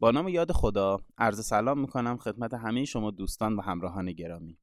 با 0.00 0.10
نام 0.10 0.28
یاد 0.28 0.52
خدا 0.52 1.00
عرض 1.18 1.46
سلام 1.46 1.80
می‌کنم 1.80 2.16
خدمت 2.16 2.54
همه 2.54 2.84
شما 2.84 3.10
دوستان 3.10 3.56
و 3.56 3.60
همراهان 3.60 4.12
گرامی. 4.12 4.58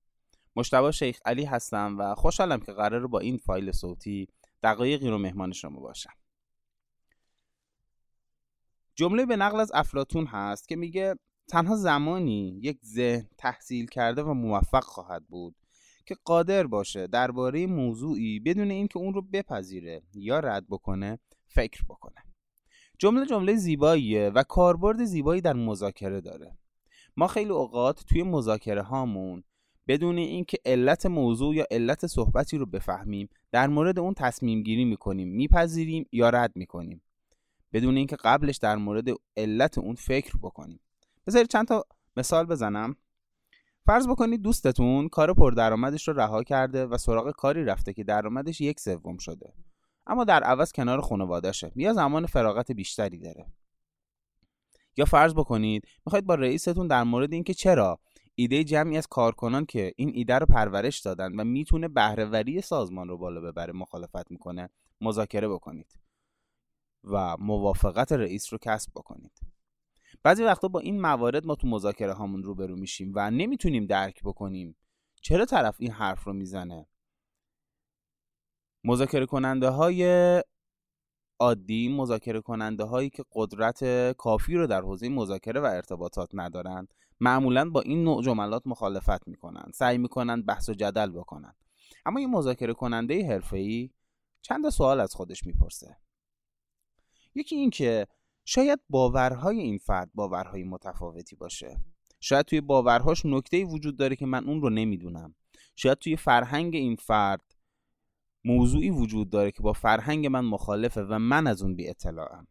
مشتبه 0.55 0.91
شیخ 0.91 1.19
علی 1.25 1.45
هستم 1.45 1.95
و 1.99 2.15
خوشحالم 2.15 2.59
که 2.59 2.71
قرار 2.71 3.07
با 3.07 3.19
این 3.19 3.37
فایل 3.37 3.71
صوتی 3.71 4.27
دقایقی 4.63 5.09
رو 5.09 5.17
مهمان 5.17 5.51
شما 5.51 5.79
باشم. 5.79 6.13
جمله 8.95 9.25
به 9.25 9.35
نقل 9.35 9.59
از 9.59 9.71
افلاتون 9.73 10.25
هست 10.25 10.67
که 10.67 10.75
میگه 10.75 11.15
تنها 11.47 11.75
زمانی 11.75 12.59
یک 12.63 12.79
ذهن 12.85 13.29
تحصیل 13.37 13.85
کرده 13.85 14.23
و 14.23 14.33
موفق 14.33 14.83
خواهد 14.83 15.27
بود 15.27 15.55
که 16.05 16.15
قادر 16.25 16.67
باشه 16.67 17.07
درباره 17.07 17.67
موضوعی 17.67 18.39
بدون 18.39 18.71
اینکه 18.71 18.99
اون 18.99 19.13
رو 19.13 19.21
بپذیره 19.21 20.01
یا 20.13 20.39
رد 20.39 20.65
بکنه 20.69 21.19
فکر 21.47 21.83
بکنه. 21.83 22.23
جمله 22.97 23.25
جمله 23.25 23.55
زیباییه 23.55 24.29
و 24.29 24.43
کاربرد 24.43 25.03
زیبایی 25.03 25.41
در 25.41 25.53
مذاکره 25.53 26.21
داره. 26.21 26.57
ما 27.17 27.27
خیلی 27.27 27.49
اوقات 27.49 28.03
توی 28.05 28.23
مذاکره 28.23 28.81
هامون 28.81 29.43
بدون 29.87 30.17
اینکه 30.17 30.57
علت 30.65 31.05
موضوع 31.05 31.55
یا 31.55 31.65
علت 31.71 32.07
صحبتی 32.07 32.57
رو 32.57 32.65
بفهمیم 32.65 33.29
در 33.51 33.67
مورد 33.67 33.99
اون 33.99 34.13
تصمیم 34.13 34.63
گیری 34.63 34.85
می‌کنیم 34.85 35.27
میپذیریم 35.27 36.05
یا 36.11 36.29
رد 36.29 36.51
می‌کنیم. 36.55 37.01
بدون 37.73 37.97
اینکه 37.97 38.15
قبلش 38.15 38.57
در 38.57 38.75
مورد 38.75 39.07
علت 39.37 39.77
اون 39.77 39.95
فکر 39.95 40.37
بکنیم. 40.37 40.79
بذارید 41.27 41.49
چند 41.49 41.67
تا 41.67 41.85
مثال 42.17 42.45
بزنم. 42.45 42.95
فرض 43.85 44.07
بکنید 44.07 44.41
دوستتون 44.41 45.09
کار 45.09 45.33
پردرآمدش 45.33 46.07
رو 46.07 46.13
رها 46.13 46.43
کرده 46.43 46.85
و 46.85 46.97
سراغ 46.97 47.31
کاری 47.31 47.65
رفته 47.65 47.93
که 47.93 48.03
درآمدش 48.03 48.61
یک 48.61 48.79
سوم 48.79 49.17
شده. 49.17 49.53
اما 50.07 50.23
در 50.23 50.43
عوض 50.43 50.71
کنار 50.71 51.01
خانوادهشه 51.01 51.71
یا 51.75 51.93
زمان 51.93 52.25
فراغت 52.25 52.71
بیشتری 52.71 53.19
داره. 53.19 53.45
یا 54.97 55.05
فرض 55.05 55.33
بکنید 55.33 55.87
می‌خواید 56.05 56.25
با 56.25 56.35
رئیستون 56.35 56.87
در 56.87 57.03
مورد 57.03 57.33
اینکه 57.33 57.53
چرا 57.53 57.99
ایده 58.35 58.63
جمعی 58.63 58.97
از 58.97 59.07
کارکنان 59.07 59.65
که 59.65 59.93
این 59.95 60.11
ایده 60.13 60.35
رو 60.35 60.45
پرورش 60.45 60.99
دادن 60.99 61.39
و 61.39 61.43
می‌تونه 61.43 61.87
بهرهوری 61.87 62.61
سازمان 62.61 63.07
رو 63.07 63.17
بالا 63.17 63.41
ببره 63.41 63.73
مخالفت 63.73 64.31
می‌کنه 64.31 64.69
مذاکره 65.01 65.47
بکنید 65.47 65.99
و 67.03 67.37
موافقت 67.37 68.11
رئیس 68.11 68.53
رو 68.53 68.59
کسب 68.61 68.91
بکنید. 68.95 69.39
بعضی 70.23 70.43
وقتا 70.43 70.67
با 70.67 70.79
این 70.79 71.01
موارد 71.01 71.45
ما 71.45 71.55
تو 71.55 71.67
مذاکره 71.67 72.13
هامون 72.13 72.43
روبرو 72.43 72.75
میشیم 72.75 73.11
و 73.15 73.31
نمی‌تونیم 73.31 73.85
درک 73.85 74.23
بکنیم 74.23 74.75
چرا 75.21 75.45
طرف 75.45 75.75
این 75.79 75.91
حرف 75.91 76.23
رو 76.23 76.33
می‌زنه. 76.33 76.87
مذاکره 78.87 79.25
کننده 79.25 79.69
های 79.69 80.03
عادی 81.39 81.89
مذاکره 81.89 82.41
کننده 82.41 82.83
هایی 82.83 83.09
که 83.09 83.23
قدرت 83.33 84.11
کافی 84.11 84.55
رو 84.55 84.67
در 84.67 84.81
حوزه 84.81 85.09
مذاکره 85.09 85.59
و 85.59 85.65
ارتباطات 85.65 86.29
ندارند 86.33 86.93
معمولا 87.19 87.69
با 87.69 87.81
این 87.81 88.03
نوع 88.03 88.23
جملات 88.23 88.61
مخالفت 88.65 89.27
می‌کنند 89.27 89.71
سعی 89.73 89.97
می‌کنند 89.97 90.45
بحث 90.45 90.69
و 90.69 90.73
جدل 90.73 91.11
بکنند. 91.11 91.55
اما 92.05 92.19
این 92.19 92.29
مذاکره 92.29 92.73
کننده 92.73 93.41
ای 93.53 93.89
چند 94.41 94.69
سوال 94.69 94.99
از 94.99 95.15
خودش 95.15 95.45
می‌پرسه. 95.45 95.97
یکی 97.35 97.55
این 97.55 97.69
که 97.69 98.07
شاید 98.45 98.79
باورهای 98.89 99.59
این 99.59 99.77
فرد 99.77 100.11
باورهای 100.13 100.63
متفاوتی 100.63 101.35
باشه. 101.35 101.77
شاید 102.19 102.45
توی 102.45 102.61
باورهاش 102.61 103.25
نکته 103.25 103.65
وجود 103.65 103.97
داره 103.97 104.15
که 104.15 104.25
من 104.25 104.45
اون 104.49 104.61
رو 104.61 104.69
نمی‌دونم. 104.69 105.35
شاید 105.75 105.97
توی 105.97 106.15
فرهنگ 106.15 106.75
این 106.75 106.95
فرد 106.95 107.46
موضوعی 108.47 108.89
وجود 108.89 109.29
داره 109.29 109.51
که 109.51 109.61
با 109.61 109.73
فرهنگ 109.73 110.27
من 110.27 110.45
مخالفه 110.45 111.01
و 111.01 111.19
من 111.19 111.47
از 111.47 111.61
اون 111.61 111.75
بی 111.75 111.89
اطلاعم 111.89 112.47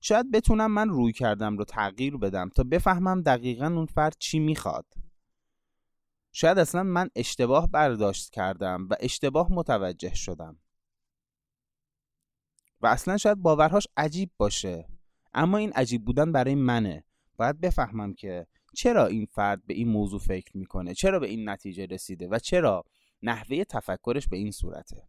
شاید 0.00 0.30
بتونم 0.30 0.70
من 0.70 0.88
روی 0.88 1.12
کردم 1.12 1.58
رو 1.58 1.64
تغییر 1.64 2.16
بدم 2.16 2.48
تا 2.48 2.62
بفهمم 2.62 3.22
دقیقا 3.22 3.66
اون 3.66 3.86
فرد 3.86 4.16
چی 4.18 4.38
می‌خواد. 4.38 4.86
شاید 6.32 6.58
اصلا 6.58 6.82
من 6.82 7.10
اشتباه 7.16 7.70
برداشت 7.70 8.30
کردم 8.30 8.86
و 8.90 8.96
اشتباه 9.00 9.52
متوجه 9.52 10.14
شدم. 10.14 10.56
و 12.80 12.86
اصلا 12.86 13.16
شاید 13.16 13.38
باورهاش 13.38 13.86
عجیب 13.96 14.30
باشه 14.36 14.88
اما 15.34 15.58
این 15.58 15.72
عجیب 15.72 16.04
بودن 16.04 16.32
برای 16.32 16.54
منه. 16.54 17.04
باید 17.36 17.60
بفهمم 17.60 18.14
که 18.14 18.46
چرا 18.74 19.06
این 19.06 19.26
فرد 19.26 19.66
به 19.66 19.74
این 19.74 19.88
موضوع 19.88 20.20
فکر 20.20 20.56
می‌کنه 20.56 20.94
چرا 20.94 21.18
به 21.18 21.26
این 21.26 21.48
نتیجه 21.48 21.86
رسیده 21.86 22.28
و 22.28 22.38
چرا 22.38 22.84
نحوه 23.24 23.64
تفکرش 23.64 24.28
به 24.28 24.36
این 24.36 24.50
صورته. 24.50 25.02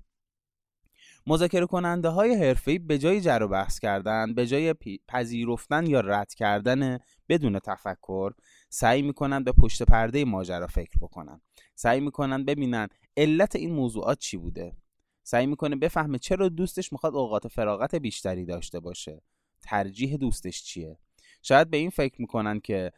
مذاکره 1.27 1.65
کننده 1.65 2.09
های 2.09 2.35
حرفه‌ای 2.35 2.79
به 2.79 2.97
جای 2.97 3.21
جر 3.21 3.39
و 3.43 3.47
بحث 3.47 3.79
کردن 3.79 4.33
به 4.33 4.47
جای 4.47 4.75
پذیرفتن 5.07 5.87
یا 5.87 5.99
رد 5.99 6.33
کردن 6.33 6.99
بدون 7.29 7.59
تفکر 7.59 8.31
سعی 8.69 9.01
می‌کنن 9.01 9.43
به 9.43 9.51
پشت 9.51 9.83
پرده 9.83 10.25
ماجرا 10.25 10.67
فکر 10.67 10.97
بکنن. 11.01 11.41
سعی 11.75 11.99
می‌کنن 11.99 12.45
ببینن 12.45 12.87
علت 13.17 13.55
این 13.55 13.73
موضوعات 13.73 14.19
چی 14.19 14.37
بوده. 14.37 14.77
سعی 15.23 15.45
می‌کنه 15.45 15.75
بفهمه 15.75 16.17
چرا 16.17 16.49
دوستش 16.49 16.91
می‌خواد 16.91 17.15
اوقات 17.15 17.47
فراغت 17.47 17.95
بیشتری 17.95 18.45
داشته 18.45 18.79
باشه. 18.79 19.21
ترجیح 19.61 20.17
دوستش 20.17 20.63
چیه؟ 20.63 20.97
شاید 21.41 21.69
به 21.69 21.77
این 21.77 21.89
فکر 21.89 22.21
می‌کنن 22.21 22.59
که 22.59 22.91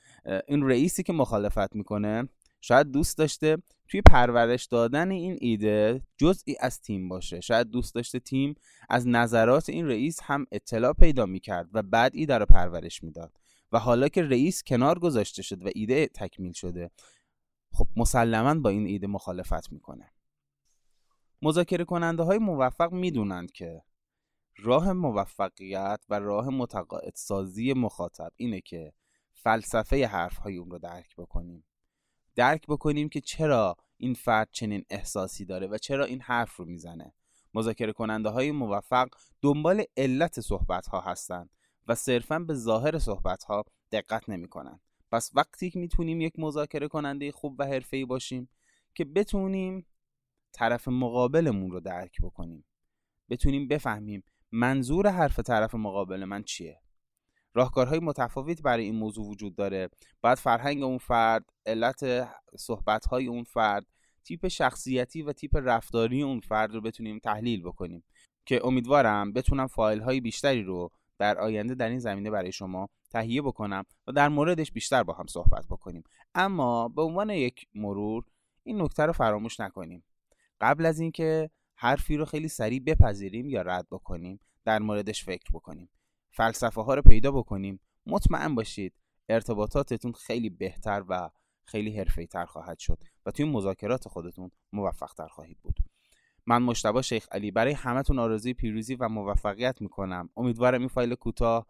این 0.48 0.64
رئیسی 0.64 1.04
که 1.04 1.14
مخالفت 1.14 1.76
می‌کنه 1.76 2.30
شاید 2.68 2.92
دوست 2.92 3.18
داشته 3.18 3.58
توی 3.88 4.02
پرورش 4.02 4.66
دادن 4.66 5.12
این 5.12 5.38
ایده 5.42 6.02
جزئی 6.18 6.56
از 6.60 6.82
تیم 6.82 7.10
باشه. 7.10 7.42
شاید 7.42 7.68
دوست 7.68 7.96
داشته 7.96 8.20
تیم 8.20 8.56
از 8.90 9.08
نظرات 9.08 9.70
این 9.70 9.88
رئیس 9.88 10.20
هم 10.24 10.46
اطلاع 10.52 10.94
پیدا 10.94 11.26
می‌کرد 11.26 11.70
و 11.74 11.84
بعد 11.84 12.12
ایده 12.16 12.38
رو 12.38 12.46
پرورش 12.46 13.04
می‌داد 13.04 13.38
و 13.72 13.80
حالا 13.80 14.08
که 14.08 14.22
رئیس 14.22 14.64
کنار 14.64 15.00
گذاشته 15.00 15.42
شد 15.42 15.66
و 15.66 15.70
ایده 15.76 16.08
تکمیل 16.08 16.52
شده 16.52 16.92
خب 17.72 17.88
مسلما 17.96 18.56
با 18.56 18.70
این 18.70 18.86
ایده 18.86 19.08
مخالفت 19.08 19.72
می‌کنه. 19.72 20.12
مذاکره 21.42 21.86
کننده 21.86 22.24
های 22.24 22.38
موفق 22.38 22.92
می‌دونند 22.94 23.52
که 23.52 23.82
راه 24.58 24.94
موفقیت 24.94 26.00
و 26.10 26.20
راه 26.20 26.50
متقاعد 26.50 27.14
سازی 27.16 27.74
مخاطب 27.74 28.32
اینه 28.36 28.62
که 28.62 28.94
فلسفه 29.34 30.08
حرف 30.08 30.38
های 30.38 30.58
اون 30.58 30.72
رو 30.72 30.80
درک 30.80 31.16
بکنیم. 31.16 31.64
درک 32.38 32.68
بکنیم 32.68 33.10
که 33.10 33.22
چرا 33.22 33.76
این 33.98 34.14
فرد 34.14 34.50
چنین 34.52 34.86
احساسی 34.90 35.46
داره 35.46 35.68
و 35.68 35.78
چرا 35.78 36.06
این 36.06 36.22
حرف 36.22 36.56
رو 36.56 36.66
می‌زنه. 36.66 37.14
مذاکره 37.54 37.94
کننده 37.94 38.30
های 38.30 38.52
موفق 38.52 39.08
دنبال 39.42 39.84
علت 39.98 40.40
صحبت 40.40 40.88
ها 40.88 41.02
هستند 41.02 41.50
و 41.88 41.96
صرفا 41.96 42.40
به 42.40 42.54
ظاهر 42.54 43.00
صحبت 43.00 43.44
ها 43.44 43.64
دقت 43.92 44.30
نمی 44.30 44.48
کنند 44.48 44.82
پس 45.12 45.32
وقتی 45.34 45.70
که 45.70 45.80
می‌تونیم 45.80 46.22
یک 46.22 46.34
مذاکره 46.40 46.88
کننده 46.88 47.32
خوب 47.32 47.56
و 47.60 47.66
حرفه‌ای 47.66 48.06
باشیم 48.06 48.50
که 48.96 49.06
بتونیم 49.06 49.86
طرف 50.52 50.88
مقابلمون 50.88 51.72
رو 51.72 51.80
درک 51.80 52.22
بکنیم 52.22 52.66
بتونیم 53.30 53.68
بفهمیم 53.68 54.24
منظور 54.52 55.10
حرف 55.10 55.40
طرف 55.40 55.76
مقابل 55.76 56.26
من 56.26 56.44
چیه. 56.44 56.82
راهکارهای 57.58 58.00
متفاوت 58.00 58.62
برای 58.62 58.84
این 58.84 58.96
موضوع 58.96 59.26
وجود 59.26 59.56
داره. 59.56 59.90
باید 60.22 60.38
فرهنگ 60.38 60.84
اون 60.84 60.98
فرد 60.98 61.46
علت 61.66 62.30
صحبتهای 62.58 63.28
اون 63.28 63.44
فرد 63.44 63.86
تیپ 64.24 64.48
شخصیتی 64.48 65.22
و 65.22 65.34
تیپ 65.34 65.58
رفتاری 65.64 66.22
اون 66.22 66.40
فرد 66.40 66.74
رو 66.74 66.82
بتونیم 66.82 67.20
تحلیل 67.20 67.62
بکنیم. 67.62 68.04
که 68.46 68.66
امیدوارم 68.66 69.34
بتونم 69.34 69.68
فایل 69.68 70.00
های 70.00 70.22
بیشتری 70.22 70.64
رو 70.64 70.90
در 71.20 71.40
آینده 71.40 71.76
در 71.76 71.90
این 71.90 72.00
زمینه 72.00 72.32
برای 72.32 72.52
شما 72.52 72.90
تهیه 73.12 73.42
بکنم 73.42 73.84
و 74.08 74.12
در 74.12 74.30
موردش 74.30 74.72
بیشتر 74.72 75.04
با 75.04 75.14
هم 75.14 75.28
صحبت 75.28 75.66
بکنیم. 75.70 76.04
اما 76.36 76.90
به 76.90 77.02
عنوان 77.02 77.30
یک 77.30 77.68
مرور 77.76 78.24
این 78.64 78.82
نکته 78.82 79.04
رو 79.04 79.14
فراموش 79.14 79.60
نکنیم. 79.60 80.04
قبل 80.62 80.86
از 80.86 81.00
اینکه 81.00 81.50
حرفی 81.76 82.18
رو 82.18 82.26
خیلی 82.26 82.48
سریع 82.48 82.80
بپذیریم 82.80 83.50
یا 83.50 83.62
رد 83.62 83.88
بکنیم 83.92 84.40
در 84.66 84.80
موردش 84.80 85.24
فکر 85.24 85.52
بکنیم. 85.54 85.90
فلسفه 86.38 86.82
ها 86.82 86.94
رو 86.94 87.02
پیدا 87.02 87.32
بکنیم. 87.32 87.80
مطمئن 88.06 88.56
باشید 88.56 88.94
ارتباطاتتون 89.30 90.12
خیلی 90.12 90.50
بهتر 90.50 91.04
و 91.10 91.30
خیلی 91.66 91.98
حرفه‌ای 91.98 92.28
تر 92.28 92.46
خواهد 92.46 92.80
شد 92.80 93.04
و 93.26 93.32
توی 93.32 93.46
مذاکرات 93.46 94.08
خودتون 94.08 94.52
موفق 94.74 95.14
تر 95.14 95.28
خواهید 95.28 95.58
بود. 95.62 95.76
من 96.46 96.62
مشتبه 96.62 97.02
شیخ 97.02 97.28
علی 97.32 97.52
برای 97.52 97.74
همتون 97.74 98.20
آرزوی 98.20 98.54
پیروزی 98.54 98.96
و 98.96 99.10
موفقیت 99.10 99.82
می‌کنم. 99.82 100.30
امیدوارم 100.38 100.80
این 100.80 100.88
فایل 100.88 101.16
کوتاه 101.16 101.68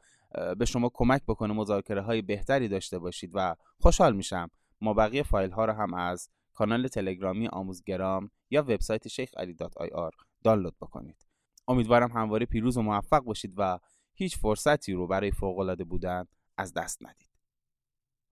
به 0.57 0.65
شما 0.65 0.91
کمک 0.94 1.24
بکنه 1.27 1.53
مذاکره 1.53 2.01
های 2.01 2.21
بهتری 2.21 2.68
داشته 2.68 3.00
باشید 3.00 3.31
و 3.33 3.56
خوشحال 3.80 4.15
میشم. 4.15 4.50
ما 4.81 4.94
بقیه 4.94 5.24
فایل 5.24 5.51
ها 5.51 5.65
رو 5.65 5.74
هم 5.74 5.94
از 5.94 6.30
کانال 6.53 6.88
تلگرامی 6.88 7.47
آموزگرام 7.47 8.31
یا 8.50 8.62
وبسایت 8.62 9.07
شیخ 9.07 9.30
علی 9.38 9.53
دات 9.53 9.77
آی 9.77 9.89
آر 9.89 10.12
دانلود 10.44 10.75
بکنید. 10.81 11.27
امیدوارم 11.68 12.12
همواره 12.12 12.45
پیروز 12.45 12.77
و 12.77 12.81
موفق 12.81 13.19
باشید 13.19 13.53
و 13.57 13.80
هیچ 14.17 14.37
فرصتی 14.37 14.93
رو 14.93 15.07
برای 15.07 15.31
فوقالعاده 15.31 15.83
بودن 15.83 16.25
از 16.57 16.73
دست 16.73 17.03
ندید. 17.03 17.26